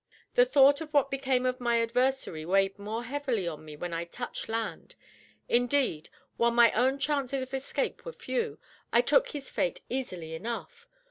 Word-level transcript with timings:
The 0.33 0.45
thought 0.47 0.81
of 0.81 0.91
what 0.95 1.11
became 1.11 1.45
of 1.45 1.59
my 1.59 1.79
adversary 1.79 2.43
weighed 2.43 2.79
more 2.79 3.03
heavily 3.03 3.47
on 3.47 3.63
me 3.63 3.75
when 3.75 3.93
I 3.93 4.05
touched 4.05 4.49
land; 4.49 4.95
indeed, 5.47 6.09
while 6.37 6.49
my 6.49 6.71
own 6.71 6.97
chances 6.97 7.43
of 7.43 7.53
escape 7.53 8.03
were 8.03 8.11
few, 8.13 8.57
I 8.91 9.01
took 9.01 9.27
his 9.29 9.51
fate 9.51 9.81
easily 9.89 10.33
enough. 10.33 10.87